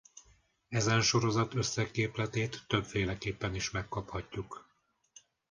Ezen 0.69 1.01
sorozat 1.01 1.53
összegképletét 1.53 2.63
többféleképpen 2.67 3.55
is 3.55 3.71
megkaphatjuk. 3.71 4.67